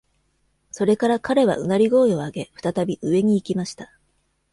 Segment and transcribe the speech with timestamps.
[0.71, 3.93] それから彼はうなり声を上げ、再び上に行きました。